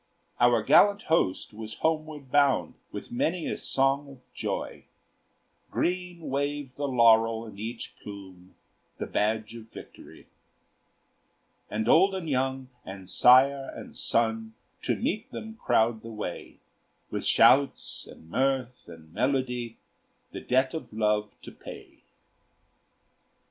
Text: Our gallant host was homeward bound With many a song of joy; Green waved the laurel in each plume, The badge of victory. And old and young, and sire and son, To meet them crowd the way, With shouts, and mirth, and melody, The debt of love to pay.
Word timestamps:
Our 0.39 0.63
gallant 0.63 1.03
host 1.13 1.53
was 1.53 1.75
homeward 1.75 2.31
bound 2.31 2.73
With 2.91 3.11
many 3.11 3.45
a 3.45 3.55
song 3.55 4.09
of 4.09 4.33
joy; 4.33 4.85
Green 5.69 6.21
waved 6.21 6.75
the 6.75 6.87
laurel 6.87 7.45
in 7.45 7.59
each 7.59 7.95
plume, 8.01 8.55
The 8.97 9.05
badge 9.05 9.53
of 9.53 9.69
victory. 9.69 10.25
And 11.69 11.87
old 11.87 12.15
and 12.15 12.27
young, 12.27 12.69
and 12.83 13.07
sire 13.07 13.71
and 13.75 13.95
son, 13.95 14.55
To 14.81 14.95
meet 14.95 15.29
them 15.31 15.57
crowd 15.63 16.01
the 16.01 16.09
way, 16.09 16.57
With 17.11 17.23
shouts, 17.23 18.07
and 18.09 18.27
mirth, 18.27 18.87
and 18.87 19.13
melody, 19.13 19.77
The 20.31 20.41
debt 20.41 20.73
of 20.73 20.91
love 20.91 21.29
to 21.43 21.51
pay. 21.51 21.99